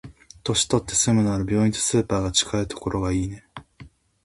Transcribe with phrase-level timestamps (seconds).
[0.43, 3.45] 年取って住むなら、病院とスーパーが近いところがいいね。